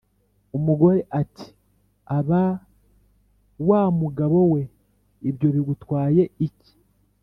[0.57, 1.47] umugore ati:
[2.17, 2.59] "abaaa!..
[3.69, 4.61] wa mugabo we
[5.29, 6.71] ibyo bigutwaye iki?